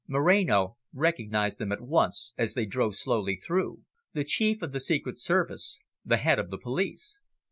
Moreno 0.07 0.77
recognised 0.93 1.59
them 1.59 1.71
at 1.71 1.79
once, 1.79 2.33
as 2.35 2.55
they 2.55 2.65
drove 2.65 2.95
slowly 2.95 3.35
through 3.35 3.83
the 4.13 4.23
Chief 4.23 4.63
of 4.63 4.71
the 4.71 4.79
Secret 4.79 5.19
Service, 5.19 5.77
the 6.03 6.17
Head 6.17 6.39
of 6.39 6.49
the 6.49 6.57
Police. 6.57 7.21